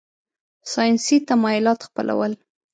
ساینسي 0.71 1.17
تمایلات 1.29 1.79
خپلول. 1.91 2.31